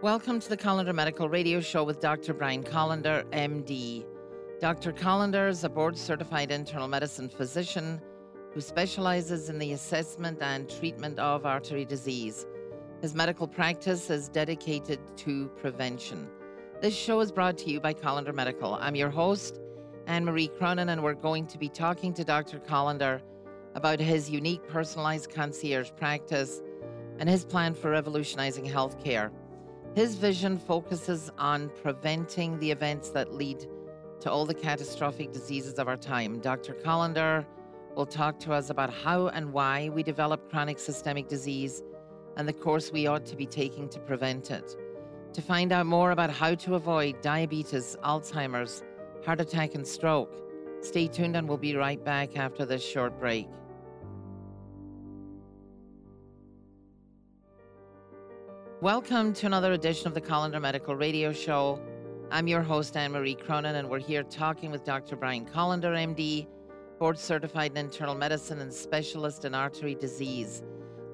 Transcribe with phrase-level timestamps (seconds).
[0.00, 2.32] Welcome to the Kolender Medical Radio Show with Dr.
[2.32, 4.06] Brian Kolender, MD.
[4.60, 4.92] Dr.
[4.92, 8.00] Kolender is a board certified internal medicine physician
[8.54, 12.46] who specializes in the assessment and treatment of artery disease.
[13.02, 16.28] His medical practice is dedicated to prevention.
[16.80, 18.74] This show is brought to you by Kolender Medical.
[18.74, 19.58] I'm your host,
[20.06, 22.60] Anne Marie Cronin, and we're going to be talking to Dr.
[22.60, 23.20] Kolender
[23.74, 26.62] about his unique personalized concierge practice
[27.18, 29.32] and his plan for revolutionizing healthcare.
[29.98, 33.66] His vision focuses on preventing the events that lead
[34.20, 36.38] to all the catastrophic diseases of our time.
[36.38, 36.72] Dr.
[36.74, 37.44] Kolender
[37.96, 41.82] will talk to us about how and why we develop chronic systemic disease
[42.36, 44.76] and the course we ought to be taking to prevent it.
[45.32, 48.84] To find out more about how to avoid diabetes, Alzheimer's,
[49.26, 50.32] heart attack, and stroke,
[50.80, 53.48] stay tuned and we'll be right back after this short break.
[58.80, 61.82] Welcome to another edition of the Kolender Medical Radio Show.
[62.30, 65.16] I'm your host, Anne Marie Cronin, and we're here talking with Dr.
[65.16, 66.46] Brian Kolender, MD,
[67.00, 70.62] board certified in internal medicine and specialist in artery disease.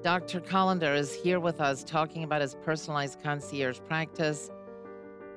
[0.03, 0.41] Dr.
[0.41, 4.51] Kolender is here with us talking about his personalized concierge practice,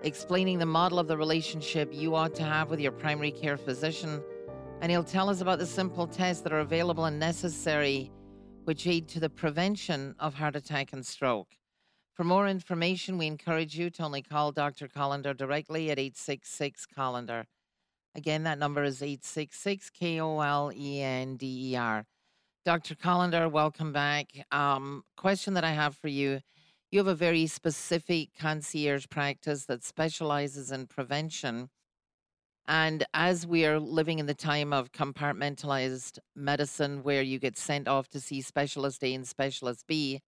[0.03, 4.23] explaining the model of the relationship you ought to have with your primary care physician,
[4.83, 8.13] and he'll tell us about the simple tests that are available and necessary
[8.65, 11.49] which aid to the prevention of heart attack and stroke.
[12.19, 14.89] For more information, we encourage you to only call Dr.
[14.89, 17.45] Kolender directly at 866 Kolender.
[18.17, 22.05] Again, that number is 866 K O L E N D E R.
[22.65, 22.97] Dr.
[22.97, 24.33] Kolender, welcome back.
[24.51, 26.41] Um, question that I have for you
[26.91, 31.69] you have a very specific concierge practice that specializes in prevention.
[32.67, 37.87] And as we are living in the time of compartmentalized medicine, where you get sent
[37.87, 40.21] off to see specialist A and specialist B,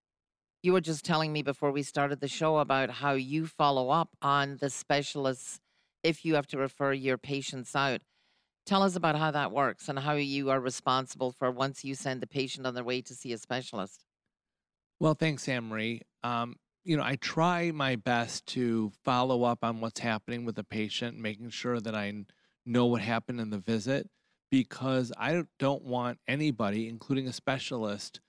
[0.63, 4.11] you were just telling me before we started the show about how you follow up
[4.21, 5.61] on the specialists
[6.03, 8.01] if you have to refer your patients out.
[8.67, 12.21] Tell us about how that works and how you are responsible for once you send
[12.21, 14.05] the patient on their way to see a specialist.
[14.99, 16.01] Well, thanks, Anne.
[16.23, 20.65] Um, you know, I try my best to follow up on what's happening with the
[20.65, 22.13] patient, making sure that I
[22.67, 24.09] know what happened in the visit,
[24.51, 28.21] because I don't want anybody, including a specialist,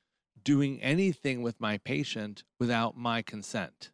[0.44, 3.92] doing anything with my patient without my consent.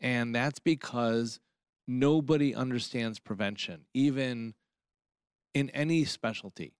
[0.00, 1.40] And that's because
[1.86, 4.54] nobody understands prevention, even
[5.54, 6.74] in any specialty.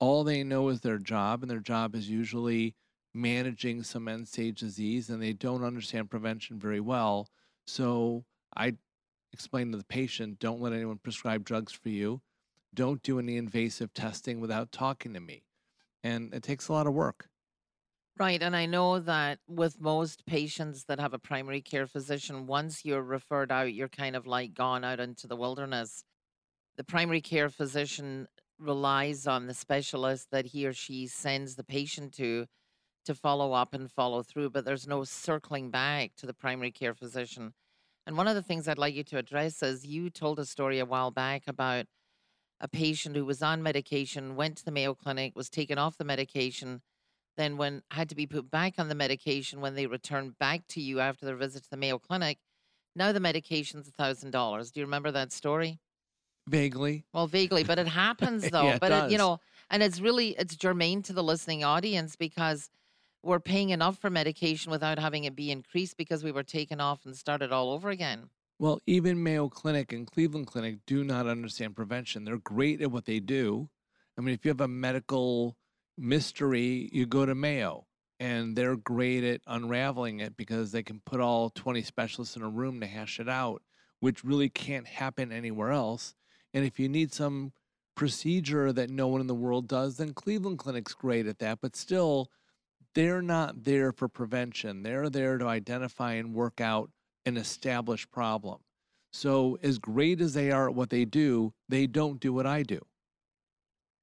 [0.00, 2.74] All they know is their job, and their job is usually
[3.14, 7.28] managing some end stage disease, and they don't understand prevention very well.
[7.66, 8.24] So
[8.56, 8.74] I
[9.32, 12.22] explain to the patient don't let anyone prescribe drugs for you,
[12.74, 15.44] don't do any invasive testing without talking to me.
[16.02, 17.28] And it takes a lot of work.
[18.16, 18.40] Right.
[18.40, 23.02] And I know that with most patients that have a primary care physician, once you're
[23.02, 26.04] referred out, you're kind of like gone out into the wilderness.
[26.76, 32.14] The primary care physician relies on the specialist that he or she sends the patient
[32.14, 32.46] to
[33.06, 36.94] to follow up and follow through, but there's no circling back to the primary care
[36.94, 37.54] physician.
[38.06, 40.78] And one of the things I'd like you to address is you told a story
[40.80, 41.86] a while back about
[42.60, 46.04] a patient who was on medication, went to the Mayo Clinic, was taken off the
[46.04, 46.82] medication
[47.36, 50.80] then when had to be put back on the medication when they returned back to
[50.80, 52.38] you after their visit to the Mayo Clinic.
[52.96, 54.70] Now the medication's a thousand dollars.
[54.70, 55.80] Do you remember that story?
[56.48, 57.04] Vaguely.
[57.12, 58.64] Well, vaguely, but it happens though.
[58.64, 59.40] yeah, it but it, you know,
[59.70, 62.70] and it's really it's germane to the listening audience because
[63.22, 67.06] we're paying enough for medication without having it be increased because we were taken off
[67.06, 68.28] and started all over again.
[68.58, 72.24] Well, even Mayo Clinic and Cleveland Clinic do not understand prevention.
[72.24, 73.68] They're great at what they do.
[74.16, 75.56] I mean, if you have a medical
[75.96, 77.86] mystery, you go to Mayo
[78.20, 82.48] and they're great at unraveling it because they can put all 20 specialists in a
[82.48, 83.62] room to hash it out,
[84.00, 86.14] which really can't happen anywhere else.
[86.52, 87.52] And if you need some
[87.96, 91.58] procedure that no one in the world does, then Cleveland Clinic's great at that.
[91.60, 92.30] But still,
[92.94, 94.82] they're not there for prevention.
[94.82, 96.90] They're there to identify and work out
[97.26, 98.58] an established problem.
[99.12, 102.62] So, as great as they are at what they do, they don't do what I
[102.62, 102.80] do.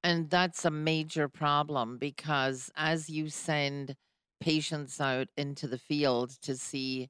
[0.04, 3.96] And that's a major problem because as you send
[4.40, 7.08] patients out into the field to see,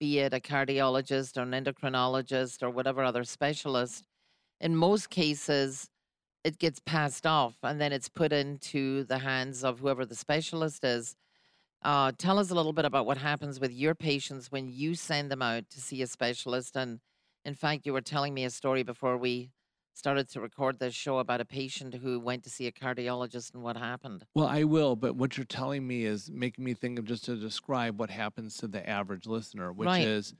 [0.00, 4.08] be it a cardiologist or an endocrinologist or whatever other specialist,
[4.60, 5.90] in most cases,
[6.44, 10.84] it gets passed off and then it's put into the hands of whoever the specialist
[10.84, 11.16] is.
[11.82, 15.30] Uh, tell us a little bit about what happens with your patients when you send
[15.30, 16.76] them out to see a specialist.
[16.76, 17.00] And
[17.44, 19.50] in fact, you were telling me a story before we
[19.94, 23.62] started to record this show about a patient who went to see a cardiologist and
[23.62, 24.24] what happened.
[24.34, 27.36] Well, I will, but what you're telling me is making me think of just to
[27.36, 30.06] describe what happens to the average listener, which Right.
[30.06, 30.34] is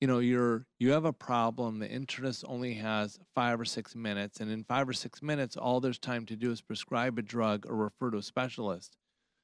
[0.00, 4.38] you know you're you have a problem the internist only has five or six minutes
[4.38, 7.66] and in five or six minutes all there's time to do is prescribe a drug
[7.66, 8.96] or refer to a specialist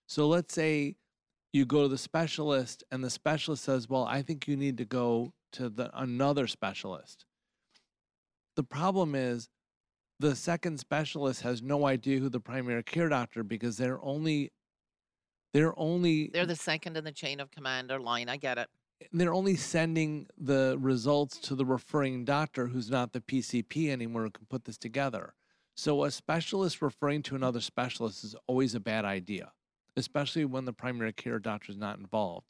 [0.07, 0.95] so let's say
[1.53, 4.85] you go to the specialist and the specialist says well i think you need to
[4.85, 7.25] go to the another specialist
[8.57, 9.49] the problem is
[10.21, 14.53] the second specialist has no idea who the primary care doctor because they're only
[15.53, 18.29] they're only They're the second in the chain of command or line.
[18.29, 18.69] I get it.
[19.01, 24.23] Eh, they're only sending the results to the referring doctor who's not the PCP anymore
[24.23, 25.35] who can put this together.
[25.77, 29.53] So a specialist referring to another specialist is always a bad idea,
[29.97, 32.47] especially when the primary care doctor is not involved.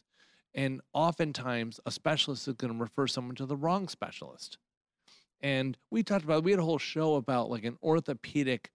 [0.54, 4.58] And oftentimes a specialist is going to refer someone to the wrong specialist.
[5.40, 8.70] And we talked about we had a whole show about like an orthopedic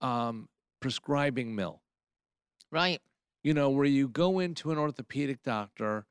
[0.00, 0.48] um,
[0.80, 1.82] prescribing mill
[2.70, 3.00] Right.
[3.42, 6.06] you know, where you go into an orthopedic doctor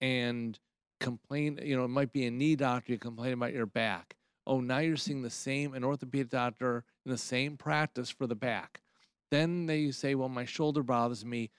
[0.00, 0.58] and
[0.98, 4.16] complain, you know, it might be a knee doctor, you complain about your back.
[4.46, 8.34] Oh, now you're seeing the same, an orthopedic doctor in the same practice for the
[8.34, 8.80] back.
[9.30, 11.50] Then they say, well, my shoulder bothers me.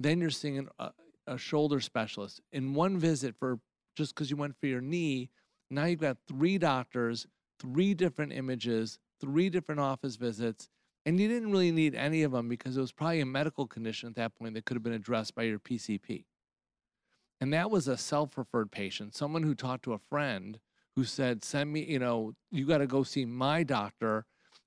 [0.00, 0.90] Then you're seeing an, a,
[1.26, 2.40] a shoulder specialist.
[2.52, 3.60] In one visit, for
[3.94, 5.30] just because you went for your knee,
[5.70, 7.26] now you've got three doctors,
[7.60, 10.68] three different images, three different office visits,
[11.04, 14.08] and you didn't really need any of them because it was probably a medical condition
[14.08, 16.24] at that point that could have been addressed by your PCP.
[17.40, 20.58] And that was a self referred patient, someone who talked to a friend
[20.96, 24.24] who said, Send me, you know, you got to go see my doctor.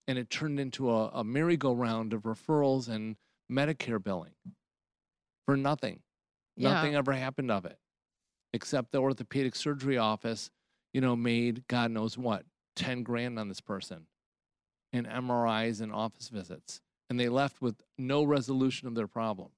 [0.07, 3.15] And it turned into a, a merry-go-round of referrals and
[3.51, 4.33] Medicare billing
[5.45, 6.01] for nothing.
[6.55, 6.73] Yeah.
[6.73, 7.77] Nothing ever happened of it,
[8.53, 10.49] except the orthopedic surgery office,
[10.93, 12.43] you know, made God knows what,
[12.75, 14.07] 10 grand on this person
[14.91, 16.81] in MRIs and office visits.
[17.09, 19.49] And they left with no resolution of their problem.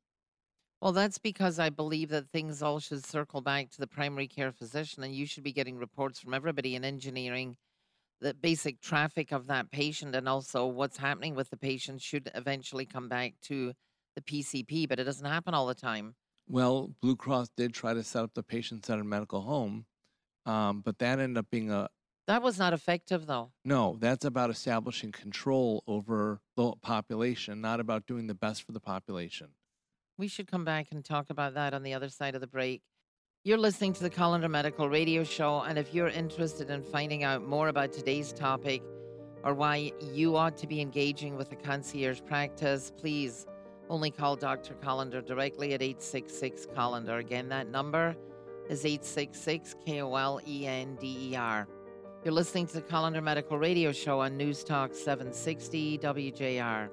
[0.82, 4.52] Well, that's because I believe that things all should circle back to the primary care
[4.52, 7.56] physician, and you should be getting reports from everybody in engineering.
[8.20, 12.86] The basic traffic of that patient and also what's happening with the patient should eventually
[12.86, 13.74] come back to
[14.16, 16.16] the PCP, but it doesn't happen all the time.
[16.48, 19.86] Well, Blue Cross did try to set up the patient centered medical home,
[20.46, 21.88] um, but that ended up being a
[22.28, 23.52] That was not effective, though.
[23.66, 28.80] no, that's about establishing control over the population, not about doing the best for the
[28.80, 29.50] population.
[30.18, 32.82] We should come back and talk about that on the other side of the break.
[33.44, 37.44] You're listening to the Kolender Medical Radio Show, and if you're interested in finding out
[37.44, 38.84] more about today's topic
[39.44, 43.48] or why you ought to be engaging with a concierge practice, please
[43.90, 44.76] only call Dr.
[44.76, 47.20] Kolender directly at 866 Kolender.
[47.20, 48.16] Again, that number
[48.72, 51.68] is 866 K O L E N D E R.
[52.24, 56.90] You're listening to the Kolender Medical Radio Show on News Talk 760 WJR.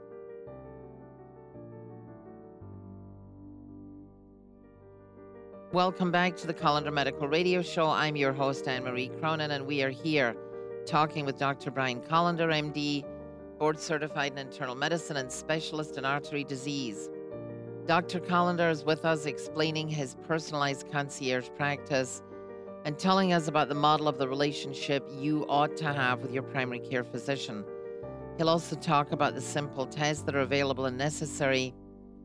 [5.72, 7.86] Welcome back to the Kolender Medical Radio Show.
[7.88, 10.34] I'm your host, Anne Marie Cronin, and we are here
[10.84, 11.70] talking with Dr.
[11.70, 13.04] Brian Kolender, MD,
[13.60, 17.08] board certified in internal medicine and specialist in artery disease.
[17.88, 18.20] Dr.
[18.20, 22.20] Kolender is with us explaining his personalized concierge practice
[22.84, 26.42] and telling us about the model of the relationship you ought to have with your
[26.42, 27.64] primary care physician.
[28.36, 31.74] He'll also talk about the simple tests that are available and necessary,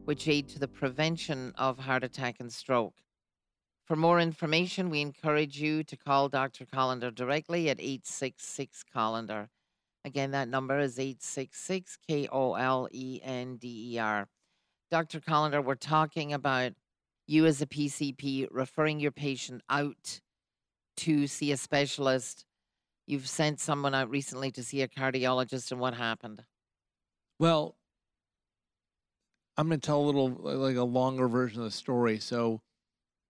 [0.04, 2.96] which aid to the prevention of heart attack and stroke.
[3.86, 6.66] For more information, we encourage you to call Dr.
[6.66, 9.48] Kolender directly at 866 Kolender.
[10.04, 14.28] Again, that number is 866 K O L E N D E R.
[14.94, 15.22] Dr.
[15.22, 16.74] Kolender, we're talking about
[17.26, 20.22] you as a PCP referring your patient out
[20.98, 22.46] to see a specialist.
[23.08, 26.44] You've sent someone out recently to see a cardiologist, and what happened?
[27.40, 27.76] Well,
[29.58, 32.20] I'm going to tell a little like a longer version of the story.
[32.20, 32.62] So,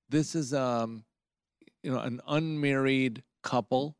[0.09, 1.05] this is um,
[1.81, 3.95] you know, an unmarried couple,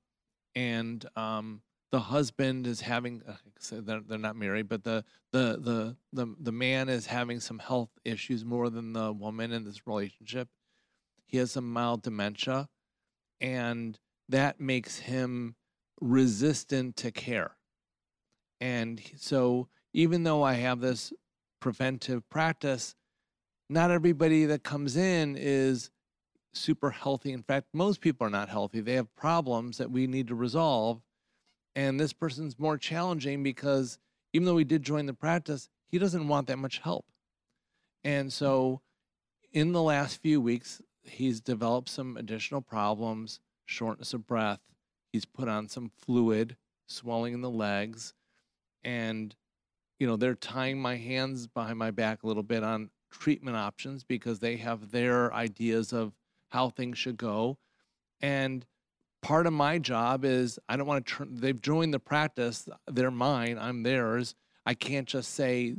[0.54, 1.62] and um,
[1.94, 3.36] the husband is having uh,
[3.72, 7.92] they're, they're not married, but the, the the the the man is having some health
[8.04, 10.48] issues more than the woman in this relationship.
[11.28, 12.68] He has some mild dementia,
[13.40, 15.54] and that makes him
[16.02, 17.58] resistant to care.
[18.60, 21.14] And so, even though I have this
[21.60, 22.96] preventive practice,
[23.70, 25.92] not everybody that comes in is
[26.54, 27.34] super healthy.
[27.34, 28.82] In fact, most people are not healthy.
[28.82, 31.04] They have problems that we need to resolve.
[31.76, 33.98] And this person's more challenging because
[34.32, 37.06] even though he did join the practice, he doesn't want that much help.
[38.04, 38.82] And so,
[39.52, 44.60] in the last few weeks, he's developed some additional problems shortness of breath.
[45.12, 48.14] He's put on some fluid, swelling in the legs.
[48.84, 49.36] And,
[50.00, 54.04] you know, they're tying my hands behind my back a little bit on treatment options
[54.04, 56.14] because they have their ideas of
[56.50, 57.58] how things should go.
[58.22, 58.66] And
[59.24, 63.10] part of my job is I don't want to turn, they've joined the practice, they're
[63.10, 64.36] mine, I'm theirs.
[64.66, 65.76] I can't just say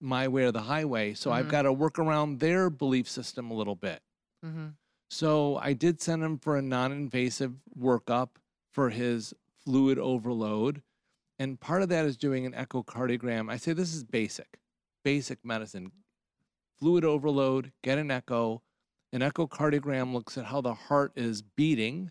[0.00, 1.14] my way or the highway.
[1.14, 1.50] So I've Mhm.
[1.50, 4.02] got to work around their belief system a little bit.
[4.44, 4.68] Mm-hmm.
[5.10, 8.36] So I did send him for a non invasive workup
[8.72, 10.82] for his fluid overload.
[11.38, 13.50] And part of that is doing an echocardiogram.
[13.50, 14.58] I say this is basic,
[15.04, 15.92] basic medicine.
[16.78, 18.62] Fluid overload, get an echo.
[19.12, 22.10] An echocardiogram looks at how the heart is beating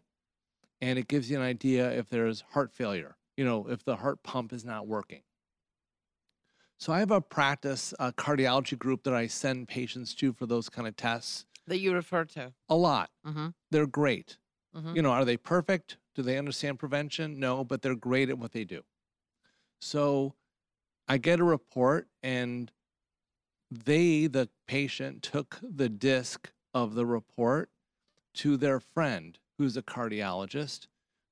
[0.82, 4.22] and it gives you an idea if there's heart failure, you know, if the heart
[4.24, 5.22] pump is not working.
[6.78, 10.68] So I have a practice, a cardiology group that I send patients to for those
[10.70, 12.54] kind of tests That you refer to.
[12.70, 13.10] a lot.
[13.26, 13.48] Mm-hmm.
[13.72, 14.38] They're great.
[14.76, 14.96] Mm-hmm.
[14.96, 15.98] You know, are they perfect?
[16.16, 17.40] Do they understand prevention?
[17.40, 18.84] No, but they're great at what they do.
[19.80, 20.36] So
[21.08, 22.72] I get a report, and
[23.72, 27.70] they, the patient, took the disc of the report
[28.36, 30.88] to their friend who's a cardiologist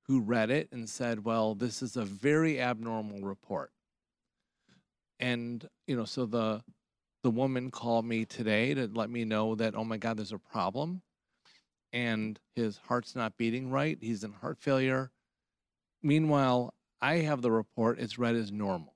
[0.08, 3.72] who read it and said, Well, this is a very abnormal report.
[5.20, 6.63] And, you know, so the
[7.24, 10.38] the woman called me today to let me know that, oh my God, there's a
[10.38, 11.01] problem
[11.94, 13.98] and his heart's not beating right.
[14.01, 15.12] He's in heart failure.
[16.01, 18.96] Meanwhile, I have the report, it's read as normal.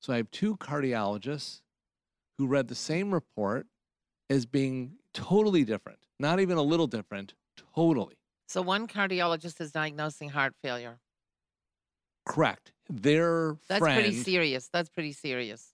[0.00, 1.60] So I have two cardiologists
[2.38, 3.66] who read the same report
[4.30, 7.34] as being totally different, not even a little different,
[7.74, 8.16] totally.
[8.48, 10.98] So one cardiologist is diagnosing heart failure.
[12.26, 12.72] Correct.
[12.88, 14.68] Their That's friend, pretty serious.
[14.72, 15.72] That's pretty serious.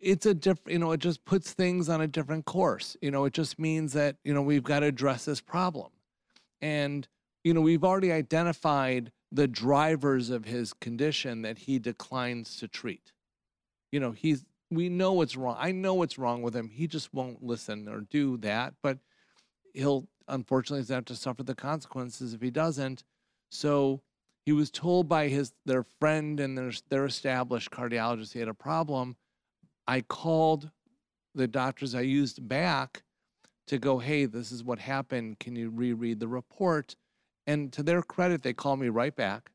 [0.00, 2.96] it's a different, you know, it just puts things on a different course.
[3.00, 5.90] You know, it just means that, you know, we've got to address this problem.
[6.60, 7.06] And,
[7.44, 13.12] you know, we've already identified the drivers of his condition that he declines to treat.
[13.92, 15.56] You know, he's, we know what's wrong.
[15.58, 16.68] I know what's wrong with him.
[16.68, 18.74] He just won't listen or do that.
[18.82, 18.98] But
[19.72, 23.04] he'll, unfortunately, is going to have to suffer the consequences if he doesn't.
[23.50, 24.02] So
[24.44, 28.54] he was told by his, their friend and their, their established cardiologist he had a
[28.54, 29.16] problem.
[29.86, 30.70] I called
[31.34, 33.02] the doctors I used back
[33.68, 35.38] to go, hey, this is what happened.
[35.38, 36.96] Can you reread the report?
[37.46, 39.50] And to their credit, they called me right back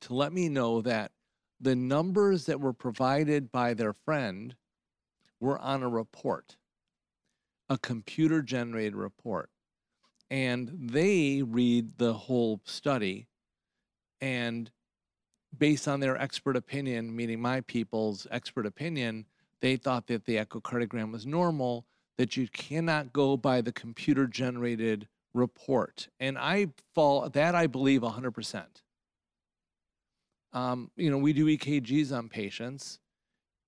[0.00, 1.12] to let me know that
[1.60, 4.56] the numbers that were provided by their friend
[5.40, 6.56] were on a report,
[7.72, 9.48] a computer generated report.
[10.30, 13.28] And they read the whole study
[14.20, 14.70] and
[15.56, 19.26] based on their expert opinion, meaning my people's expert opinion,
[19.60, 21.86] they thought that the echocardiogram was normal,
[22.18, 26.08] that you cannot go by the computer generated report.
[26.20, 28.64] And I fall that I believe 100%.
[30.52, 32.98] Um, you know, we do EKGs on patients,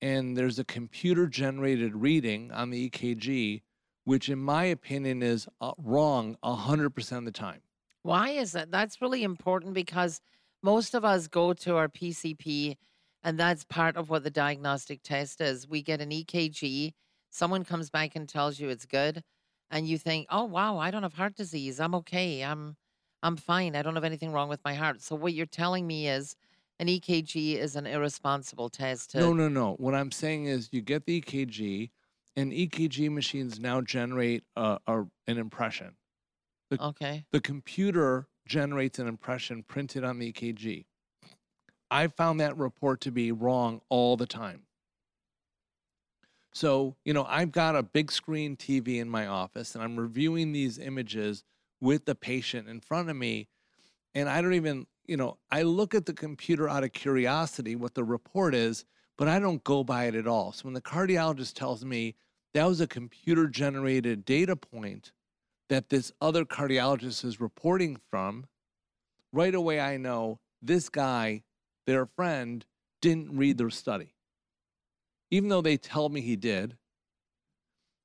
[0.03, 3.63] and there's a computer generated reading on the EKG,
[4.05, 7.61] which, in my opinion, is uh, wrong 100% of the time.
[8.03, 8.71] Why is that?
[8.71, 10.21] That's really important because
[10.63, 12.77] most of us go to our PCP,
[13.23, 15.67] and that's part of what the diagnostic test is.
[15.67, 16.93] We get an EKG,
[17.31, 19.23] someone comes back and tells you it's good,
[19.71, 21.81] and you think, "Oh wow, I don't have heart disease.
[21.81, 22.45] I'm okay.
[22.45, 22.77] I'm
[23.23, 23.75] I'm fine.
[23.75, 26.37] I don't have anything wrong with my heart." So what you're telling me is
[26.79, 29.75] an EKG is an irresponsible test to No, no, no.
[29.79, 31.91] What I'm saying is you get the EKG,
[32.37, 35.97] and EKG machines now generate a, a, an impression.
[36.81, 37.25] Okay.
[37.31, 40.85] The computer generates an impression printed on the EKG.
[41.91, 44.63] I found that report to be wrong all the time.
[46.53, 50.53] So, you know, I've got a big screen TV in my office and I'm reviewing
[50.53, 51.45] these images
[51.81, 53.49] with the patient in front of me.
[54.15, 57.95] And I don't even, you know, I look at the computer out of curiosity what
[57.95, 58.85] the report is,
[59.17, 60.53] but I don't go by it at all.
[60.53, 62.17] So when the cardiologist tells me
[62.53, 65.13] that was a computer generated data point
[65.69, 68.47] that this other cardiologist is reporting from,
[69.33, 71.43] right away I know this guy,
[71.87, 72.65] their friend,
[73.01, 74.15] didn't read their study.
[75.31, 76.77] Even though they tell me he did,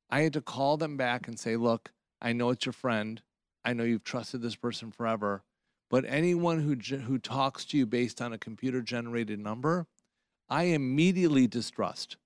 [0.09, 3.21] I had to call them back and say, look, I know it's your friend.
[3.63, 5.43] I know you've trusted this person forever.
[5.89, 9.87] But anyone who, who talks to you based on a computer generated number,
[10.49, 12.17] I immediately distrust.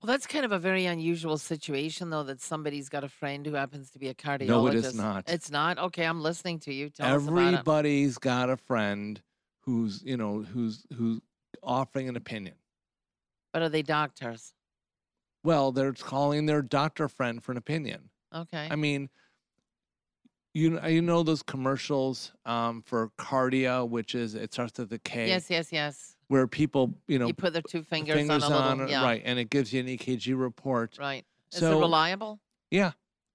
[0.00, 3.52] Well, that's kind of a very unusual situation, though, that somebody's got a friend who
[3.52, 4.46] happens to be a cardiologist.
[4.46, 5.28] No, it is not.
[5.28, 5.78] It's not.
[5.78, 6.88] Okay, I'm listening to you.
[6.88, 7.42] Tell us about it.
[7.54, 9.20] Everybody's got a friend
[9.60, 11.20] who's, you know, who's who's
[11.62, 12.54] offering an opinion.
[13.52, 14.54] But are they doctors?
[15.44, 18.10] Well, they're calling their doctor friend for an opinion.
[18.34, 18.68] Okay.
[18.70, 19.10] I mean,
[20.54, 25.28] you you know those commercials um, for Kardia, which is it starts with a K,
[25.28, 26.16] yes, yes, yes.
[26.30, 28.86] Where people you know you put their two fingers, fingers on a little.
[28.86, 29.02] it, yeah.
[29.02, 30.96] right, and it gives you an EKG report.
[30.96, 31.24] Right.
[31.52, 32.38] Is it reliable?
[32.70, 32.92] Yeah,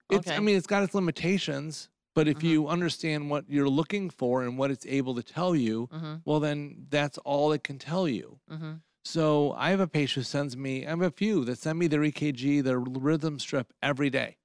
[0.09, 0.37] It's, Okay.
[0.37, 2.43] I mean, it's got its limitations, but if Mhm.
[2.43, 6.39] you understand what you're looking for and what it's able to tell you, mm-hmm, well,
[6.39, 8.39] then that's all it can tell you.
[8.49, 8.75] mm-hmm.
[9.03, 11.87] So I have a patient who sends me, I have a few that send me
[11.87, 14.37] their EKG, their rhythm strip every day.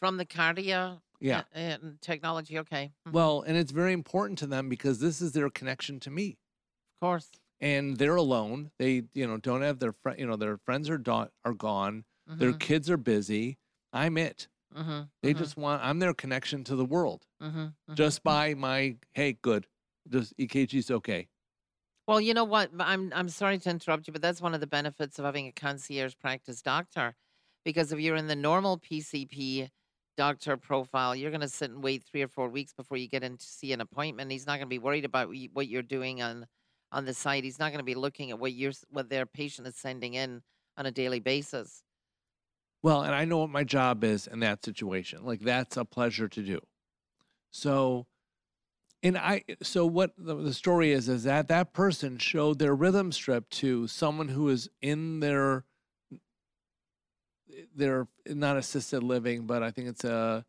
[0.00, 1.44] From the Kardia Yeah.
[1.54, 2.58] uh, uh, technology.
[2.58, 2.92] Okay.
[3.06, 6.38] mhm, Well, and it's very important to them because this is their connection to me.
[7.00, 7.30] of course.
[7.62, 8.72] And they're alone.
[8.78, 12.04] They, you know, don't have their friend, you know, their friends are do- are gone.
[12.38, 13.58] Their kids are busy.
[13.92, 14.48] I'm it.
[14.74, 17.26] Mm-hmm, They just want I'm their connection to the world.
[17.42, 19.68] mm-hmm, Just by my hey, good.
[20.08, 21.28] Just EKG's okay.
[22.06, 22.70] Well, you know what?
[22.80, 25.52] I'm I'm sorry to interrupt you, but that's one of the benefits of having a
[25.52, 27.14] concierge practice doctor,
[27.64, 29.70] because if you're in the normal PCP
[30.16, 33.22] doctor profile, you're going to sit and wait three or four weeks before you get
[33.22, 34.30] in to see an appointment.
[34.32, 36.46] He's not going to be worried about what you're doing on
[36.92, 37.42] on the site.
[37.42, 40.42] He's not going to be looking at what you're what their patient is sending in
[40.76, 41.82] on a daily basis.
[42.82, 45.24] Well, and I know what my job is in that situation.
[45.24, 46.60] Like that's a pleasure to do.
[47.50, 48.06] So,
[49.02, 53.12] and I, so what the, the story is, is that that person showed their rhythm
[53.12, 55.64] strip to someone who is in their,
[57.74, 60.44] their not assisted living, but I think it's a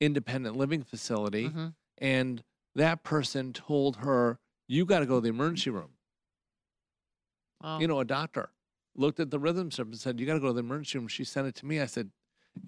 [0.00, 1.48] independent living facility.
[1.48, 1.68] hmm
[1.98, 2.44] And
[2.74, 4.38] that person told her,
[4.72, 5.96] you got to go to the emergency room.
[7.80, 8.52] You know, a doctor
[8.94, 11.08] looked at the rhythm strip and said, "You got to go to the emergency room."
[11.08, 11.80] She sent it to me.
[11.80, 12.10] I said,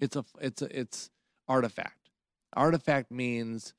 [0.01, 1.09] "It's a, it's a, it's
[1.47, 2.09] artifact.
[2.55, 3.73] Artifact means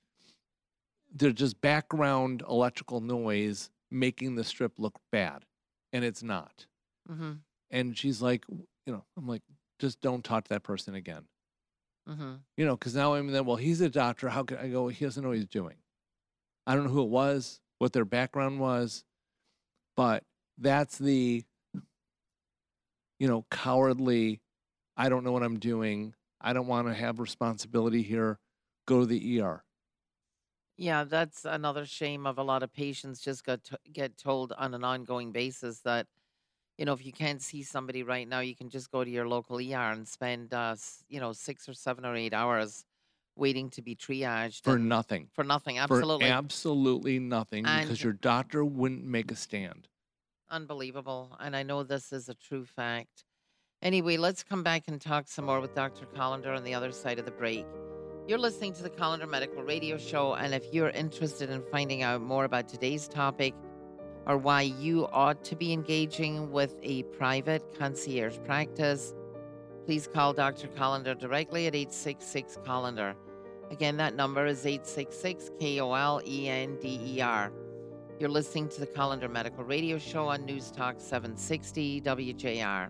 [1.10, 5.44] there's just background electrical noise making the strip look bad,
[5.92, 6.66] and it's not."
[7.08, 7.32] hmm
[7.70, 9.42] And she's like, you know, I'm like,
[9.78, 11.28] just don't talk to that person again.
[12.06, 14.28] hmm You know, because now I'm then, well, he's a doctor.
[14.28, 14.88] How can I go?
[14.88, 15.76] He doesn't know what he's doing.
[16.66, 19.04] I don't know who it was, what their background was,
[19.96, 20.24] but
[20.58, 21.44] that's the,
[23.18, 24.40] you know, cowardly,
[24.96, 26.14] I don't know what I'm doing.
[26.40, 28.38] I don't want to have responsibility here.
[28.86, 29.62] Go to the ER.
[30.78, 34.74] Yeah, that's another shame of a lot of patients just got to get told on
[34.74, 36.06] an ongoing basis that,
[36.76, 39.26] you know, if you can't see somebody right now, you can just go to your
[39.26, 40.76] local ER and spend, uh,
[41.08, 42.84] you know, six or seven or eight hours
[43.36, 45.28] waiting to be triaged For and- nothing.
[45.32, 45.76] for nothing.
[45.76, 49.88] For Absolutely absolutely nothing because your doctor wouldn't make a stand.
[50.50, 51.36] unbelievable.
[51.40, 53.24] And I know this is a true fact.
[53.82, 56.06] Anyway, let's come back and talk some more with Dr.
[56.06, 57.66] Kolender on the other side of the break.
[58.26, 62.20] You're listening to the Kolender Medical Radio Show, and if you're interested in finding out
[62.22, 63.54] more about today's topic
[64.26, 69.14] or why you ought to be engaging with a private concierge practice,
[69.84, 70.66] please call Dr.
[70.68, 73.14] Kolender directly at 866 Kolender.
[73.70, 77.52] Again, that number is 866 K O L E N D E R.
[78.20, 82.88] You're listening to the Kolender Medical Radio Show on News Talk 760 WJR.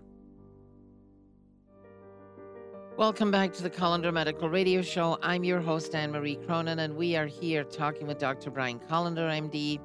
[2.95, 5.17] Welcome back to the Kolender Medical Radio Show.
[5.23, 8.51] I'm your host, Anne Marie Cronin, and we are here talking with Dr.
[8.51, 9.79] Brian Kolender, MD,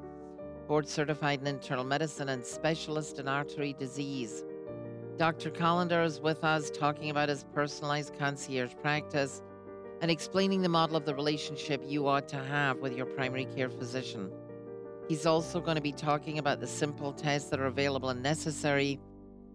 [0.69, 4.45] board certified in internal medicine and specialist in artery disease.
[5.17, 5.51] Dr.
[5.51, 9.43] Kolender is with us talking about his personalized concierge practice
[10.03, 13.71] and explaining the model of the relationship you ought to have with your primary care
[13.71, 14.29] physician.
[15.09, 18.99] He's also going to be talking about the simple tests that are available and necessary,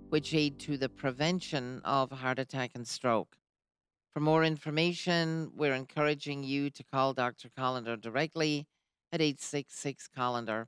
[0.07, 3.35] which aid to the prevention of heart attack and stroke.
[4.13, 7.49] For more information, we're encouraging you to call Dr.
[7.49, 8.67] Kolender directly
[9.11, 10.67] at 866 Kolender.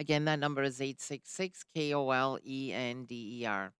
[0.00, 3.72] Again, that number is 866 K O L E N D E R.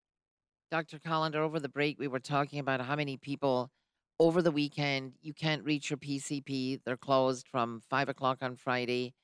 [0.71, 1.01] Dr.
[1.01, 3.71] Kolender, over the break, we were talking about how many people
[4.23, 6.81] over the weekend you can't reach your PCP.
[6.85, 9.15] They're closed from 5 o'clock on Friday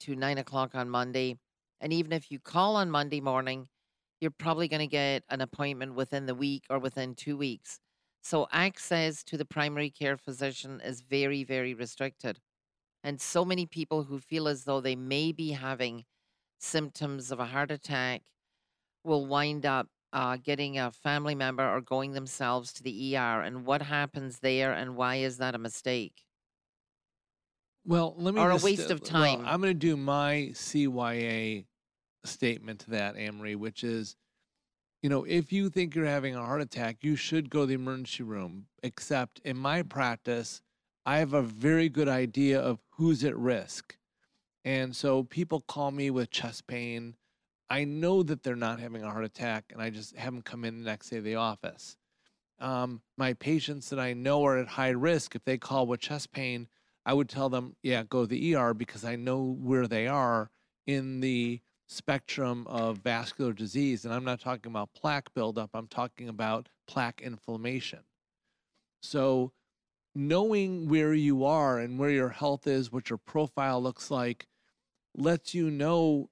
[0.00, 1.36] to 9 o'clock on Monday.
[1.82, 3.68] And even if you call on Monday morning,
[4.22, 7.78] you're probably going to get an appointment within the week or within two weeks.
[8.22, 12.38] So access to the primary care physician is very, very restricted.
[13.04, 16.04] And so many people who feel as though they may be having
[16.58, 18.22] symptoms of a heart attack
[19.04, 23.40] will wind up uh, getting a family member or going themselves to the ER.
[23.42, 26.24] And what happens there and why is that a mistake?
[27.84, 29.44] Well, let me Or a waste of well, time.
[29.44, 31.64] I'm going to do my CYA
[32.24, 34.16] statement to that, Anne Marie, which is,
[35.02, 37.74] you know, if you think you're having a heart attack, you should go to the
[37.74, 38.66] emergency room.
[38.84, 40.62] Except in my practice,
[41.04, 43.96] I have a very good idea of who's at risk.
[44.64, 47.16] And so people call me with chest pain.
[47.72, 50.66] I know that they're not having a heart attack, and I just have them come
[50.66, 51.96] in the next day to the office.
[52.60, 56.32] Um, my patients that I know are at high risk, if they call with chest
[56.32, 56.68] pain,
[57.06, 60.50] I would tell them, yeah, go to the ER because I know where they are
[60.86, 64.04] in the spectrum of vascular disease.
[64.04, 68.00] And I'm not talking about plaque buildup, I'm talking about plaque inflammation.
[69.02, 69.52] So
[70.14, 74.46] knowing where you are and where your health is, what your profile looks like,
[75.16, 76.28] lets you know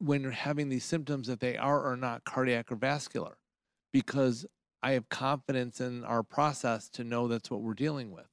[0.00, 3.36] when you're having these symptoms that they are or not cardiac or vascular
[3.92, 4.46] because
[4.82, 8.26] I have confidence in our process to know that's what we're dealing with.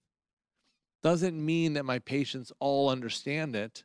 [1.03, 3.84] Doesn't mean that my patients all understand it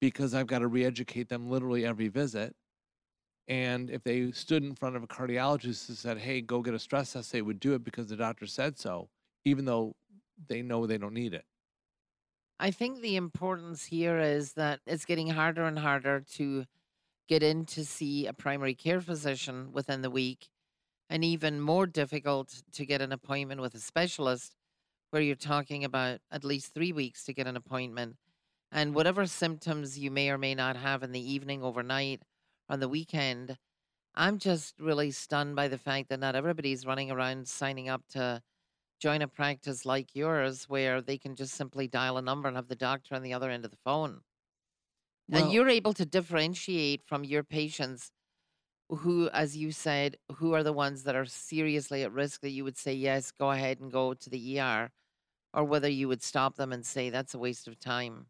[0.00, 2.54] because I've got to re educate them literally every visit.
[3.48, 6.78] And if they stood in front of a cardiologist and said, hey, go get a
[6.78, 9.08] stress test, they would do it because the doctor said so,
[9.44, 9.94] even though
[10.48, 11.44] they know they don't need it.
[12.58, 16.66] I think the importance here is that it's getting harder and harder to
[17.30, 20.48] get in to see a primary care physician within the week,
[21.08, 24.56] and even more difficult to get an appointment with a specialist
[25.10, 28.16] where you're talking about at least three weeks to get an appointment.
[28.72, 28.96] And mm-hmm.
[28.96, 32.20] whatever symptoms you may or may not have in the evening, overnight,
[32.68, 33.56] on the weekend,
[34.16, 38.42] I'm just really stunned by the fact that not everybody's running around signing up to
[39.00, 42.68] join a practice like yours where they can just simply dial a number and have
[42.68, 44.20] the doctor on the other end of the phone.
[45.32, 48.10] And you're able to differentiate from your patients
[48.88, 52.64] who, as you said, who are the ones that are seriously at risk that you
[52.64, 54.90] would say, yes, go ahead and go to the ER,
[55.54, 58.26] or whether you would stop them and say, that's a waste of time.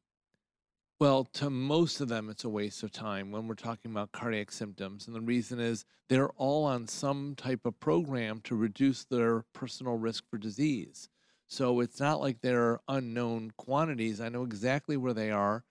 [1.00, 4.52] well, to most of them, it's a waste of time when we're talking about cardiac
[4.52, 5.06] symptoms.
[5.06, 9.94] And the reason is they're all on some type of program to reduce their personal
[9.96, 11.08] risk for disease.
[11.46, 14.20] So it's not like they're unknown quantities.
[14.20, 15.64] I know exactly where they are.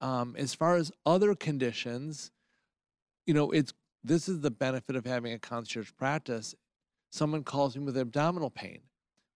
[0.00, 2.30] Um, as far as other conditions,
[3.26, 3.72] you know, it's
[4.04, 6.54] this is the benefit of having a concierge practice.
[7.10, 8.80] Someone calls me with abdominal pain.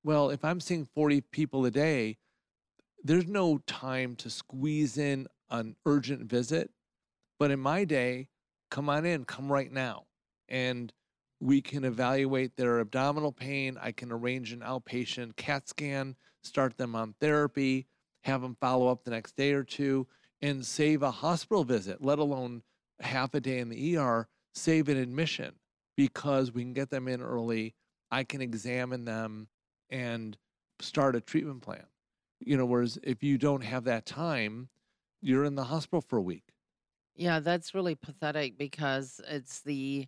[0.05, 2.19] Well, if I'm seeing 40 people a day,
[3.03, 6.71] there's no time to squeeze in an urgent visit.
[7.39, 8.29] But in my day,
[8.71, 10.05] come on in, come right now.
[10.49, 10.93] And
[11.41, 13.77] we can evaluate their abdominal pain.
[13.81, 17.87] I can arrange an outpatient CAT scan, start them on therapy,
[18.23, 20.07] have them follow up the next day or two,
[20.43, 22.63] and save a hospital visit, let alone
[23.01, 25.55] half a day in the ER, save an admission
[25.97, 27.75] because we can get them in early.
[28.11, 29.49] I can examine them
[29.89, 30.37] and
[30.81, 31.87] start a treatment plan.
[32.41, 34.69] You know, whereas if you don't have that time,
[35.21, 36.53] you're in the hospital for a week.
[37.15, 40.07] Yeah, that's really pathetic because it's the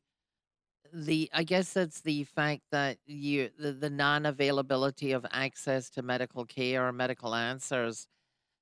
[0.93, 6.45] the I guess it's the fact that you the, the non-availability of access to medical
[6.45, 8.07] care or medical answers.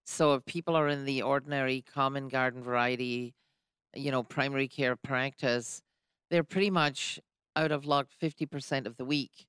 [0.04, 3.34] So if people are in the ordinary common garden variety,
[3.94, 5.82] you know, primary care practice,
[6.30, 7.20] they're pretty much
[7.56, 9.46] out of luck 50% of the week.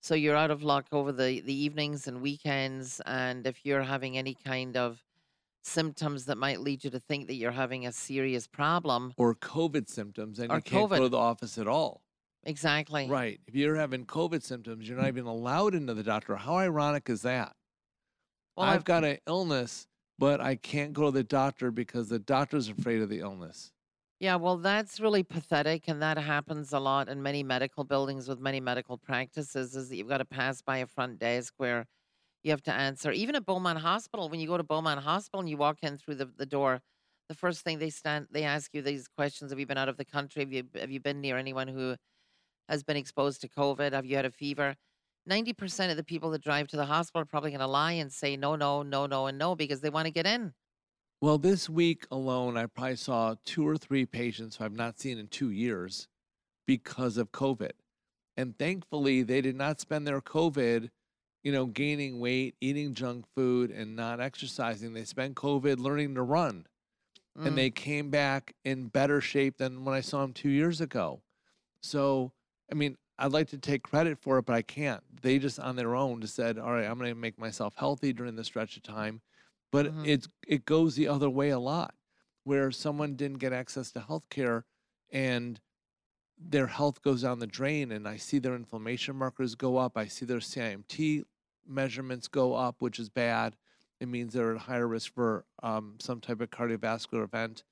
[0.00, 4.18] So you're out of luck over the the evenings and weekends and if you're having
[4.18, 5.02] any kind of
[5.62, 9.88] symptoms that might lead you to think that you're having a serious problem Or COVID
[9.88, 12.02] symptoms, and or you can't go to the office at all.
[12.44, 13.08] Exactly.
[13.08, 13.40] Right.
[13.46, 15.08] If you're having COVID symptoms, you're not mm.
[15.08, 16.36] even allowed into the doctor.
[16.36, 17.54] How ironic is that?
[18.56, 19.86] Well, I've I've got an illness,
[20.18, 23.72] but I can't go to the doctor because the doctor's afraid of the illness.
[24.20, 28.40] yeah, well, that's really pathetic, and that happens a lot in many medical buildings with
[28.40, 29.74] many medical practices.
[29.76, 31.86] Is that you've got to pass by a front desk where
[32.44, 33.12] you have to answer.
[33.12, 36.16] Even at Beaumont Hospital, when you go to Beaumont Hospital and you walk in through
[36.16, 36.80] the, the door,
[37.28, 39.96] the first thing they stand they ask you these questions: Have you been out of
[39.98, 40.42] the country?
[40.42, 41.96] Have you have you been near anyone who
[42.68, 43.92] has been exposed to COVID?
[43.92, 44.76] Have you had a fever?
[45.28, 48.12] 90% of the people that drive to the hospital are probably going to lie and
[48.12, 50.54] say no, no, no, no, and no because they want to get in.
[51.20, 55.18] Well, this week alone, I probably saw two or three patients who I've not seen
[55.18, 56.08] in two years
[56.66, 57.72] because of COVID.
[58.36, 60.90] And thankfully, they did not spend their COVID,
[61.42, 64.92] you know, gaining weight, eating junk food, and not exercising.
[64.92, 66.66] They spent COVID learning to run.
[67.44, 67.56] And Mm.
[67.56, 71.22] they came back in better shape than when I saw them two years ago.
[71.82, 72.32] So,
[72.70, 75.02] I mean, I'd like to take credit for it, but I can't.
[75.22, 78.12] They just on their own just said, all right, I'm going to make myself healthy
[78.12, 79.22] during this stretch of time.
[79.72, 81.94] But hmm it's it goes the other way a lot,
[82.44, 84.66] where someone didn't get access to health care
[85.10, 85.60] and
[86.38, 89.96] their health goes down the drain and I see their inflammation markers go up.
[89.96, 91.24] I see their CIMT
[91.66, 93.56] measurements go up, which is bad.
[94.00, 97.64] It means they're at higher risk for um, some type of cardiovascular event.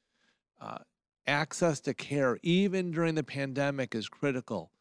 [0.61, 0.79] Uh,
[1.27, 4.73] access to care, even during the pandemic, is critical.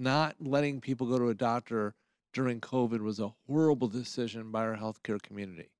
[0.00, 1.96] Not letting people go to a doctor
[2.32, 5.72] during COVID was a horrible decision by our healthcare community.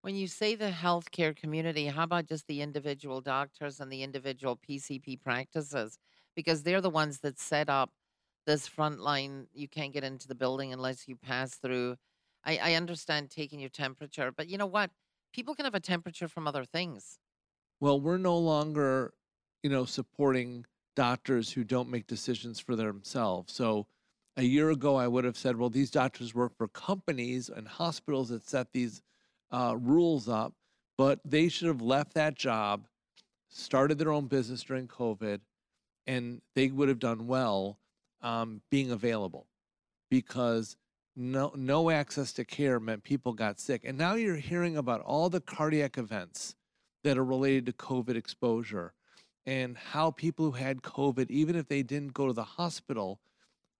[0.00, 4.56] When you say the healthcare community, how about just the individual doctors and the individual
[4.68, 5.96] PCP practices?
[6.34, 7.92] Because they're the ones that set up
[8.46, 9.46] this front line.
[9.54, 11.98] You can't get into the building unless you pass through.
[12.44, 14.90] I, I understand taking your temperature, but you know what?
[15.32, 17.20] People can have a temperature from other things.
[17.78, 19.14] Well, we're no longer,
[19.62, 23.52] you know, supporting doctors who don't make decisions for themselves.
[23.52, 23.86] So
[24.36, 28.30] A year ago, I would have said, well, these doctors work for companies and hospitals
[28.30, 29.02] that set these
[29.50, 30.54] uh, rules up,
[30.96, 32.86] but they should have left that job,
[33.50, 35.40] started their own business during COVID,
[36.06, 37.78] and they would have done well
[38.22, 39.48] um, being available
[40.10, 40.76] because
[41.14, 43.82] no no access to care meant people got sick.
[43.84, 46.54] And now you're hearing about all the cardiac events
[47.04, 48.94] that are related to COVID exposure
[49.46, 53.20] and how people who had COVID, even if they didn't go to the hospital,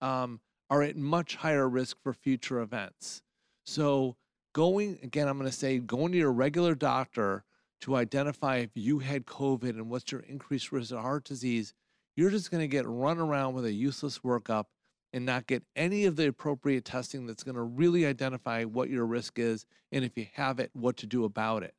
[0.01, 3.23] um, are at much higher risk for future events.
[3.65, 4.17] So,
[4.53, 7.45] going again, I'm going to say going to your regular doctor
[7.83, 11.75] to identify if you had COVID and what's your increased risk of heart disease,
[12.17, 14.67] you're just going to get run around with a useless workup
[15.13, 19.05] and not get any of the appropriate testing that's going to really identify what your
[19.05, 21.75] risk is and if you have it, what to do about it.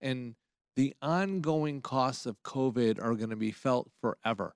[0.00, 0.34] And
[0.78, 4.54] the ongoing costs of COVID are going to be felt forever.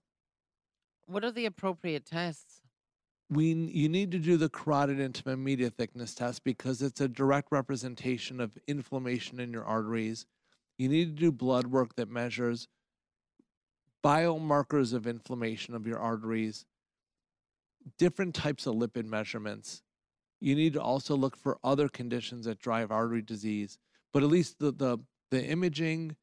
[1.07, 2.61] What are the appropriate tests?
[3.29, 7.49] We you need to do the carotid intima media thickness test because it's a direct
[7.51, 10.25] representation of inflammation in your arteries.
[10.79, 12.69] You need to do blood work that measures
[14.05, 16.67] biomarkers of inflammation of your arteries,
[17.99, 19.83] different types of lipid measurements.
[20.41, 23.77] You need to also look for other conditions that drive artery disease,
[24.13, 24.99] but at least the the
[25.33, 26.15] the imaging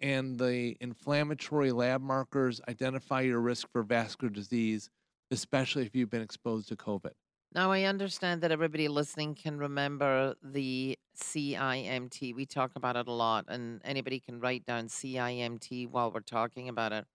[0.00, 4.90] and the inflammatory lab markers identify your risk for vascular disease,
[5.30, 7.12] especially if you've been exposed to COVID.
[7.54, 12.34] Now, I understand that everybody listening can remember the CIMT.
[12.34, 16.68] We talk about it a lot, and anybody can write down CIMT while we're talking
[16.68, 17.06] about it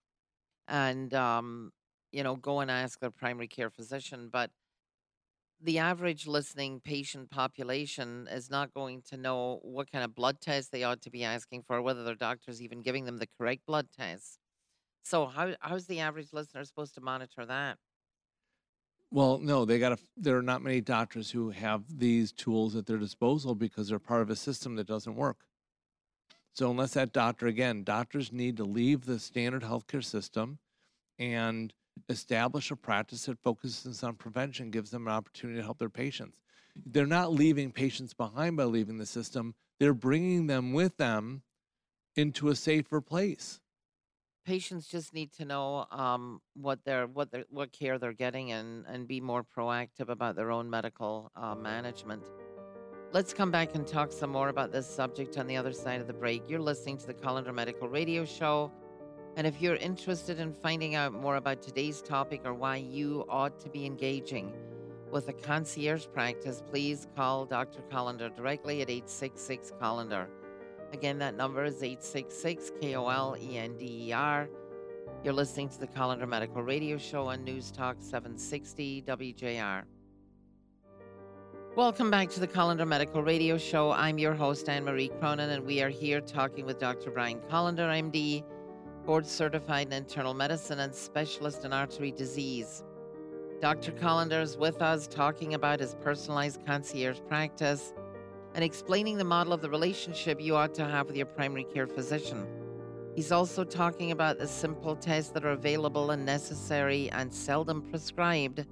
[0.67, 1.71] and, um,
[2.11, 4.29] you know, go and ask their primary care physician.
[4.31, 4.51] But
[5.63, 10.71] the average listening patient population is not going to know what kind of blood test
[10.71, 13.87] they ought to be asking for, whether their doctor's even giving them the correct blood
[13.97, 14.39] test.
[15.03, 17.77] So how how's the average listener supposed to monitor that?
[19.11, 19.99] Well, no, they got.
[20.17, 24.21] There are not many doctors who have these tools at their disposal because they're part
[24.21, 25.45] of a system that doesn't work.
[26.53, 30.59] So unless that doctor, again, doctors need to leave the standard healthcare system
[31.19, 31.73] and
[32.09, 36.37] establish a practice that focuses on prevention, gives them an opportunity to help their patients.
[36.85, 41.43] They're not leaving patients behind by leaving the system, they're bringing them with them
[42.15, 43.59] into a safer place.
[44.45, 48.85] Patients just need to know um, what they're what they what care they're getting and
[48.87, 52.23] and be more proactive about their own medical uh, management.
[53.13, 56.07] Let's come back and talk some more about this subject on the other side of
[56.07, 56.49] the break.
[56.49, 58.71] You're listening to the Kolender Medical Radio Show.
[59.35, 63.59] And if you're interested in finding out more about today's topic or why you ought
[63.61, 64.53] to be engaging
[65.09, 67.81] with a concierge practice, please call Dr.
[67.91, 70.27] Kolender directly at 866 Kolender.
[70.91, 74.47] Again, that number is 866 K O L E N D E R.
[75.23, 79.83] You're listening to the Kolender Medical Radio Show on News Talk 760 WJR.
[81.75, 83.91] Welcome back to the Kolender Medical Radio Show.
[83.91, 87.09] I'm your host, Anne Marie Cronin, and we are here talking with Dr.
[87.09, 88.43] Brian Kolender, MD
[89.05, 92.83] board certified in internal medicine and specialist in artery disease.
[93.61, 93.91] Dr.
[93.93, 97.93] Kolender is with us talking about his personalized concierge practice
[98.55, 101.87] and explaining the model of the relationship you ought to have with your primary care
[101.87, 102.45] physician.
[103.15, 108.65] He's also talking about the simple tests that are available and necessary and seldom prescribed,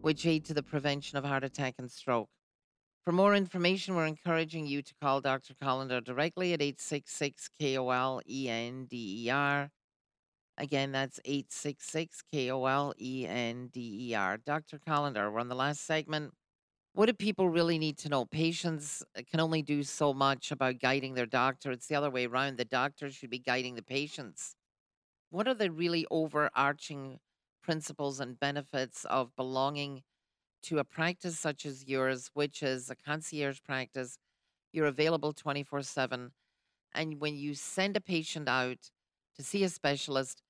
[0.00, 2.28] which aid to the prevention of heart attack and stroke.
[3.04, 5.54] For more information, we're encouraging you to call Dr.
[5.54, 9.70] Kolender directly at 866 KOL ENDER
[10.58, 14.38] Again, that's 866 K O L E N D E R.
[14.38, 14.80] Dr.
[14.80, 16.32] Kolender, we're on the last segment.
[16.94, 18.24] What do people really need to know?
[18.24, 21.70] Patients uh, can only do so much about guiding their doctor.
[21.70, 22.58] It's the other way around.
[22.58, 24.56] The doctor should be guiding the patients.
[25.30, 27.20] What are the really overarching
[27.62, 30.02] principles and benefits of belonging
[30.64, 34.18] to a practice such as yours, which is a concierge practice?
[34.72, 36.32] You're available 24 7.
[36.94, 38.90] And when you send a patient out
[39.36, 40.42] to see a specialist,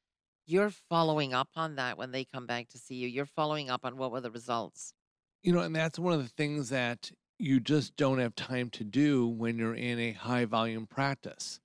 [0.48, 3.06] you're following up on that when they come back to see you.
[3.06, 4.94] You're following up on what were the results.
[5.42, 8.84] You know, and that's one of the things that you just don't have time to
[8.84, 11.60] do when you're in a high volume practice.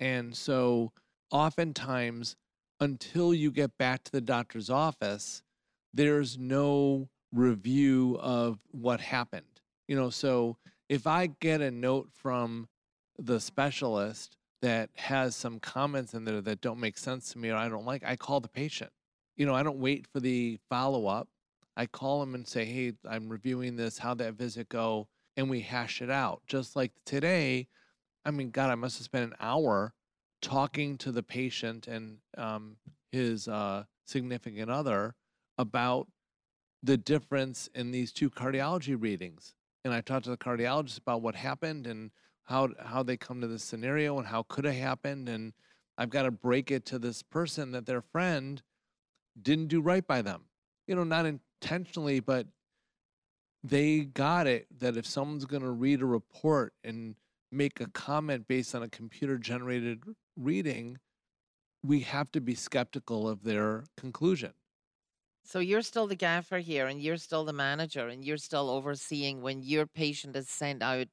[0.00, 0.92] And so,
[1.30, 2.34] oftentimes,
[2.80, 5.42] until you get back to the doctor's office,
[5.92, 9.60] there's no review of what happened.
[9.86, 10.56] You know, so
[10.88, 12.68] if I get a note from
[13.18, 17.56] the specialist that has some comments in there that don't make sense to me or
[17.56, 18.90] I don't like, I call the patient.
[19.36, 21.28] You know, I don't wait for the follow up.
[21.76, 23.98] I call them and say, "Hey, I'm reviewing this.
[23.98, 26.40] How'd that visit go?" And we hash it out.
[26.46, 27.68] Just like today,
[28.24, 29.92] I mean, God, I must have spent an hour
[30.40, 32.76] talking to the patient and um,
[33.12, 35.14] his uh, significant other
[35.58, 36.08] about
[36.82, 39.54] the difference in these two cardiology readings.
[39.84, 42.12] And I talked to the cardiologist about what happened and
[42.44, 45.28] how how they come to this scenario and how could have happened.
[45.28, 45.52] And
[45.96, 48.62] I've got to break it to this person that their friend
[49.40, 50.44] didn't do right by them.
[50.86, 52.46] You know, not intentionally, but
[53.62, 57.16] they got it that if someone's going to read a report and
[57.50, 60.02] make a comment based on a computer generated
[60.36, 60.98] reading,
[61.82, 64.52] we have to be skeptical of their conclusion.
[65.44, 69.42] So you're still the gaffer here and you're still the manager and you're still overseeing
[69.42, 71.08] when your patient is sent out,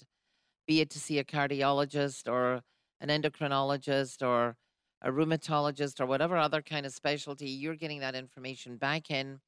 [0.67, 2.61] be it to see a cardiologist or
[2.99, 4.57] an endocrinologist or
[5.01, 9.41] a rheumatologist or whatever other kind of specialty, you're getting that information back in,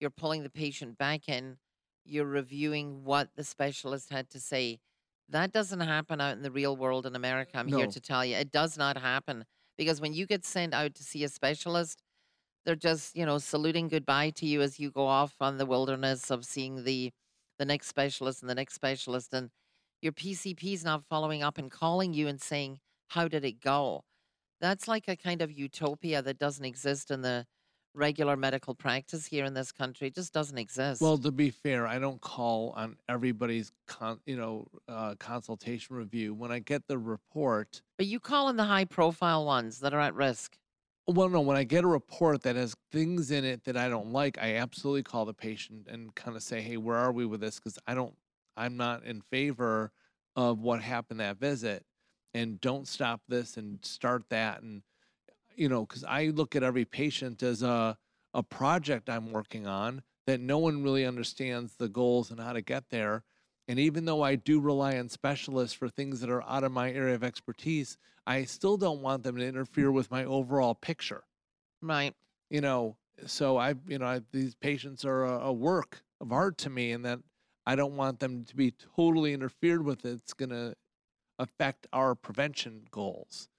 [0.00, 1.58] you're pulling the patient back in,
[2.04, 4.80] you're reviewing what the specialist had to say.
[5.28, 7.58] That doesn't happen out in the real world in America.
[7.58, 9.44] I'm here to tell you, it does not happen
[9.76, 12.02] because when you get sent out to see a specialist,
[12.64, 16.30] they're just, you know, saluting goodbye to you as you go off on the wilderness
[16.30, 17.12] of seeing the
[17.58, 19.50] the next specialist and the next specialist and
[20.00, 24.04] your PCP is not following up and calling you and saying, "How did it go?"
[24.60, 27.46] That's like a kind of utopia that doesn't exist in the
[27.94, 30.08] regular medical practice here in this country.
[30.08, 31.00] It just doesn't exist.
[31.00, 36.34] Well, to be fair, I don't call on everybody's con, you know uh, consultation review.
[36.34, 40.00] When I get the report, but you call in the high profile ones that are
[40.00, 40.56] at risk.
[41.06, 44.12] well, no, when I get a report that has things in it that I don't
[44.12, 47.40] like, I absolutely call the patient and kind of say, "Hey, where are we with
[47.40, 48.14] this?" Because I don't,
[48.58, 49.92] I'm not in favor
[50.36, 51.84] of what happened that visit,
[52.34, 54.82] and don't stop this and start that, and
[55.56, 57.96] you know, because I look at every patient as a
[58.34, 62.60] a project I'm working on that no one really understands the goals and how to
[62.60, 63.24] get there.
[63.66, 66.92] And even though I do rely on specialists for things that are out of my
[66.92, 71.24] area of expertise, I still don't want them to interfere with my overall picture.
[71.80, 72.14] Right.
[72.50, 76.58] You know, so I, you know, I, these patients are a, a work of art
[76.58, 77.20] to me, and that
[77.68, 80.06] I don't want them to be totally interfered with.
[80.06, 80.74] It's going to
[81.38, 83.50] affect our prevention goals.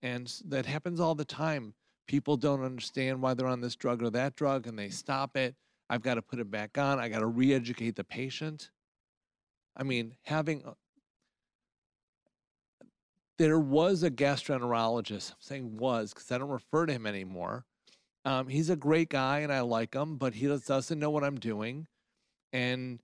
[0.00, 1.74] And that happens all the time.
[2.06, 5.54] People don't understand why they're on this drug or that drug and they stop it.
[5.90, 6.98] I've got to put it back on.
[6.98, 8.70] I got to re educate the patient.
[9.76, 10.64] I mean, having,
[13.36, 17.66] there was a gastroenterologist, I'm saying was because I don't refer to him anymore.
[18.24, 21.38] Um, he's a great guy and I like him, but he doesn't know what I'm
[21.38, 21.86] doing.
[22.54, 22.98] And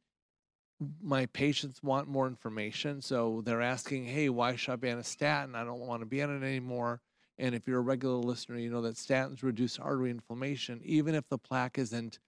[1.03, 3.01] my patients want more information.
[3.03, 5.55] So they're asking, hey, why should I be on a statin?
[5.55, 7.01] I don't want to be on it anymore.
[7.38, 10.81] And if you're a regular listener, you know that statins reduce artery inflammation.
[10.85, 12.19] Even if the plaque isn't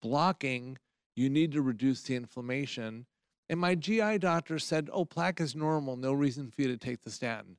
[0.00, 0.78] blocking,
[1.16, 3.06] you need to reduce the inflammation.
[3.48, 5.96] And my GI doctor said, oh, plaque is normal.
[5.96, 7.56] No reason for you to take the statin.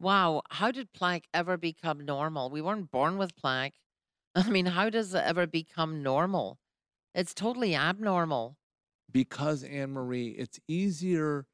[0.00, 0.42] Wow.
[0.50, 2.50] How did plaque ever become normal?
[2.50, 3.74] We weren't born with plaque.
[4.34, 6.58] I mean, how does it ever become normal?
[7.14, 8.56] It's totally abnormal.
[9.12, 11.46] Because Anne Marie, it's easier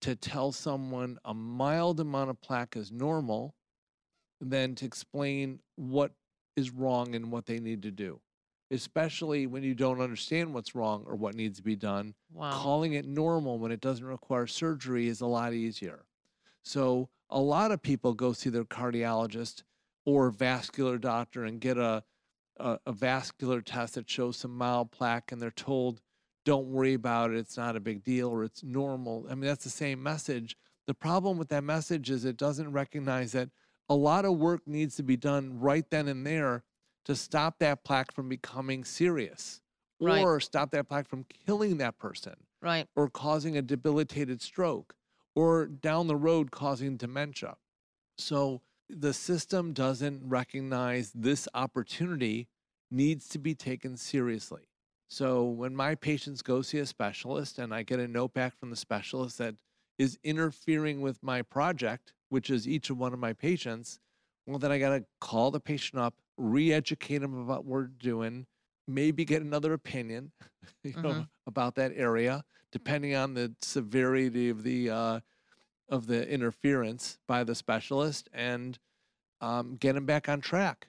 [0.00, 3.54] to tell someone a mild amount of plaque is normal
[4.40, 6.12] than to explain what
[6.56, 8.20] is wrong and what they need to do.
[8.70, 12.14] Especially when you don't understand what's wrong or what needs to be done.
[12.32, 12.50] Wow.
[12.52, 16.04] Calling it normal when it doesn't require surgery is a lot easier.
[16.64, 19.62] So, a lot of people go see their cardiologist
[20.04, 22.02] or vascular doctor and get a,
[22.58, 26.00] a, a vascular test that shows some mild plaque, and they're told,
[26.44, 29.26] don't worry about it, it's not a big deal, or it's normal.
[29.30, 30.56] I mean, that's the same message.
[30.86, 33.48] The problem with that message is it doesn't recognize that
[33.88, 36.62] a lot of work needs to be done right then and there
[37.06, 39.60] to stop that plaque from becoming serious
[40.00, 40.22] Right.
[40.22, 42.86] or stop that plaque from killing that person Right.
[42.96, 44.94] or causing a debilitated stroke
[45.34, 47.56] or down the road causing dementia.
[48.18, 52.48] So the system doesn't recognize this opportunity
[52.90, 54.68] needs to be taken seriously.
[55.14, 58.70] So when my patients go see a specialist and I get a note back from
[58.70, 59.54] the specialist that
[59.96, 64.00] is interfering with my project, which is each of one of my patients,
[64.44, 67.86] well, then I got to call the patient up, re educate them about what we're
[67.86, 68.48] doing,
[68.88, 70.32] maybe get another opinion
[70.82, 71.28] you know, Mhm.
[71.46, 75.20] about that area, depending on the severity of the uh,
[75.88, 78.80] of the interference by the specialist, and
[79.40, 80.88] um, get them back on track.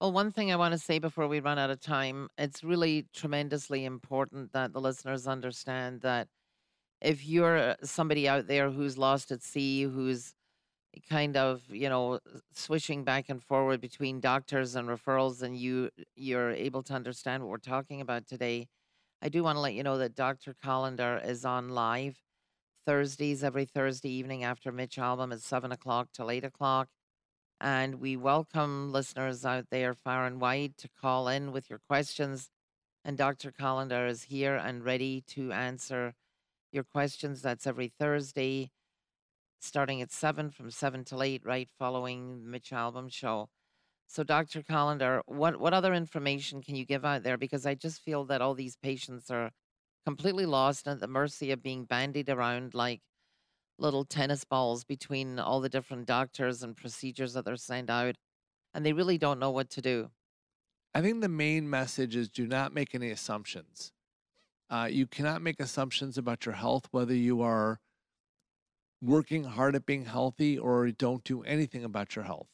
[0.00, 3.06] Well, one thing I want to say before we run out of time, it's really
[3.14, 6.28] tremendously important that the listeners understand that
[7.00, 10.34] if you're uh, somebody out there who's lost at sea, who's
[11.10, 12.20] kind of, you know,
[12.54, 17.50] switching back and forward between doctors and referrals and you you're able to understand what
[17.50, 18.68] we're talking about today,
[19.22, 20.54] I do want to let you know that Dr.
[20.54, 22.22] Kolender is on live
[22.86, 26.88] Thursdays every Thursday evening after Mitch Albom at seven o'clock till eight o'clock.
[27.64, 32.50] And we welcome listeners out there far and wide to call in with your questions.
[33.06, 33.50] And Dr.
[33.58, 36.12] Kolender is here and ready to answer
[36.72, 37.40] your questions.
[37.40, 38.70] That's every Thursday,
[39.62, 43.48] starting at 7 from 7 till 8, right following Mitch Albom show.
[44.08, 44.60] So, Dr.
[44.60, 47.38] Kolender, what, what other information can you give out there?
[47.38, 49.52] Because I just feel that all these patients are
[50.04, 53.00] completely lost and at the mercy of being bandied around like
[53.78, 58.16] little tennis balls between all the different doctors and procedures that they're sent out,
[58.72, 60.10] and they really don't know what to do.
[60.94, 63.92] I think the main message is do not make any assumptions.
[64.70, 67.80] Uh, you cannot make assumptions about your health, whether you are
[69.02, 72.48] working hard at being healthy or don't do anything about your health.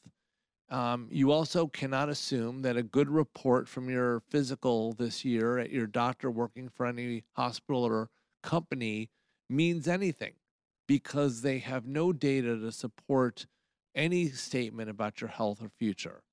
[0.68, 5.70] Um, you also cannot assume that a good report from your physical this year at
[5.70, 8.08] your doctor working for any hospital or
[8.42, 9.10] company
[9.48, 10.34] means anything
[10.90, 13.46] because they have no data to support
[13.94, 16.24] any statement about your health or future.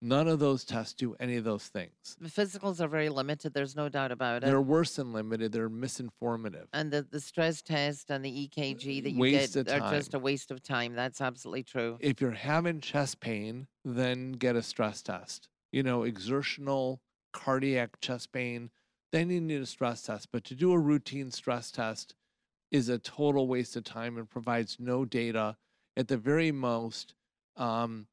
[0.00, 2.16] None of those tests do any of those things.
[2.20, 3.54] The physicals are very limited.
[3.54, 4.46] There's no doubt about it.
[4.46, 5.52] They're worse than limited.
[5.52, 6.66] They're misinformative.
[6.72, 10.14] and the, the stress test and the EKG uh, that you Waste get are just
[10.14, 10.96] a waste of time.
[10.96, 11.96] That's absolutely true.
[12.00, 15.48] If you're having chest pain, then get a stress test.
[15.70, 17.00] You know, exertional
[17.32, 18.70] cardiac chest pain,
[19.12, 20.26] then you need a stress test.
[20.32, 22.16] But to do a routine stress test
[22.72, 25.56] is a total waste of time and provides no data.
[25.96, 27.14] At the very most,
[27.56, 28.06] um,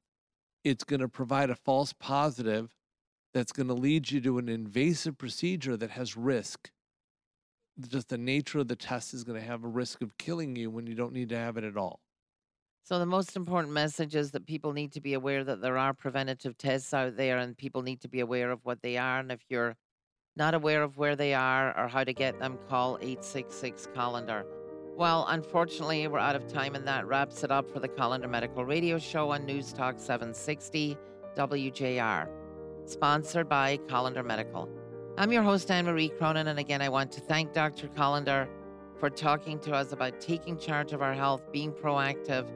[0.66, 2.76] it's going to provide a false positive
[3.34, 6.72] that's going to lead you to an invasive procedure that has risk.
[7.88, 10.70] Just the nature of the test is going to have a risk of killing you
[10.70, 12.01] when you don't need to have it at all.
[12.84, 15.93] So the most important message is that people need to be aware that there are
[15.93, 19.20] preventative tests out there and people need to be aware of what they are.
[19.20, 19.78] And if you're
[20.39, 24.45] not aware of where they are or how to get them, call 866 Kolender.
[24.95, 28.63] Well, unfortunately, we're out of time, and that wraps it up for the Kolender Medical
[28.63, 30.97] Radio Show on News Talk 760
[31.35, 32.29] WJR,
[32.85, 34.69] sponsored by Kolender Medical.
[35.17, 37.89] I'm your host, Anne Marie Cronin, and again, I want to thank Dr.
[37.89, 38.47] Kolender
[38.97, 42.47] for talking to us about taking charge of our health, being proactive,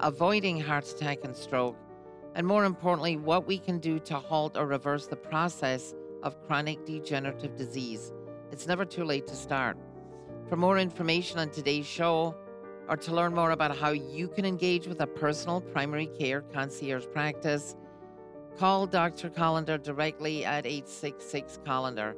[0.00, 1.76] avoiding heart attack and stroke,
[2.34, 6.84] and more importantly, what we can do to halt or reverse the process of chronic
[6.84, 8.12] degenerative disease.
[8.50, 9.76] It's never too late to start.
[10.48, 12.34] For more information on today's show,
[12.88, 17.04] or to learn more about how you can engage with a personal primary care concierge
[17.12, 17.76] practice,
[18.58, 19.28] call Dr.
[19.28, 22.14] Kolender directly at 866 Kolender.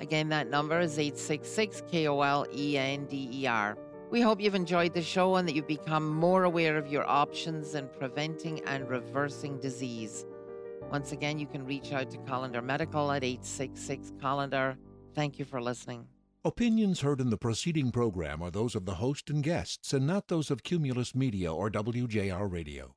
[0.00, 3.76] Again, that number is 866 K O L E N D E R.
[4.10, 7.74] We hope you've enjoyed the show and that you've become more aware of your options
[7.74, 10.24] in preventing and reversing disease.
[10.90, 14.76] Once again, you can reach out to Kolender Medical at 866 Kolender.
[15.14, 16.06] Thank you for listening.
[16.44, 20.28] Opinions heard in the preceding program are those of the host and guests and not
[20.28, 22.94] those of Cumulus Media or WJR Radio.